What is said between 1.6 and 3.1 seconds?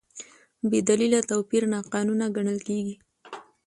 ناقانونه ګڼل کېږي.